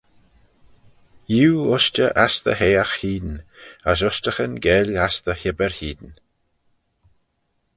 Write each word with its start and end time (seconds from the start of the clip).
Iu 1.41 1.53
ushtey 1.75 2.11
ass 2.25 2.35
dty 2.43 2.55
haagh 2.59 2.95
hene, 2.99 3.37
as 3.91 3.99
ushtaghyn 4.09 4.55
geill 4.65 4.91
ass 5.05 5.17
dty 5.25 5.35
hibbyr 5.41 5.73
hene. 5.79 6.11